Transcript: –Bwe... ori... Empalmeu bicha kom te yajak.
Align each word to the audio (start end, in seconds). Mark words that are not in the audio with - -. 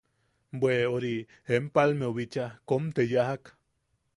–Bwe... 0.59 0.71
ori... 0.93 1.11
Empalmeu 1.57 2.11
bicha 2.15 2.45
kom 2.71 2.91
te 2.97 3.03
yajak. 3.13 3.55